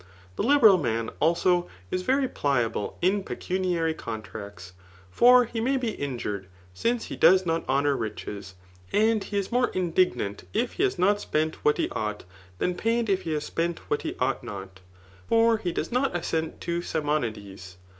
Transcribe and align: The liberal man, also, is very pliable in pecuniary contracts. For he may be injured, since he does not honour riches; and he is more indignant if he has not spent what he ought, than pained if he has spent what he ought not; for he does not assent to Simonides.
The 0.35 0.41
liberal 0.41 0.79
man, 0.79 1.11
also, 1.19 1.69
is 1.91 2.01
very 2.01 2.27
pliable 2.27 2.97
in 3.03 3.23
pecuniary 3.23 3.93
contracts. 3.93 4.73
For 5.11 5.45
he 5.45 5.61
may 5.61 5.77
be 5.77 5.91
injured, 5.91 6.47
since 6.73 7.05
he 7.05 7.15
does 7.15 7.45
not 7.45 7.69
honour 7.69 7.95
riches; 7.95 8.55
and 8.91 9.23
he 9.23 9.37
is 9.37 9.51
more 9.51 9.67
indignant 9.75 10.47
if 10.55 10.73
he 10.73 10.83
has 10.85 10.97
not 10.97 11.21
spent 11.21 11.63
what 11.63 11.77
he 11.77 11.87
ought, 11.91 12.23
than 12.57 12.73
pained 12.73 13.09
if 13.11 13.21
he 13.21 13.33
has 13.33 13.43
spent 13.45 13.91
what 13.91 14.01
he 14.01 14.15
ought 14.19 14.43
not; 14.43 14.79
for 15.27 15.59
he 15.59 15.71
does 15.71 15.91
not 15.91 16.15
assent 16.15 16.59
to 16.61 16.81
Simonides. 16.81 17.77